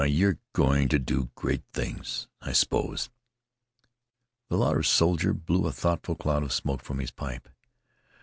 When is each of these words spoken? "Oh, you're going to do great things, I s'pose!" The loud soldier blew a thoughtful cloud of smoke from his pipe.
"Oh, 0.01 0.05
you're 0.05 0.39
going 0.53 0.89
to 0.89 0.97
do 0.97 1.29
great 1.35 1.61
things, 1.73 2.27
I 2.41 2.53
s'pose!" 2.53 3.11
The 4.49 4.57
loud 4.57 4.83
soldier 4.87 5.31
blew 5.31 5.67
a 5.67 5.71
thoughtful 5.71 6.15
cloud 6.15 6.41
of 6.41 6.51
smoke 6.51 6.81
from 6.81 6.97
his 6.97 7.11
pipe. 7.11 7.47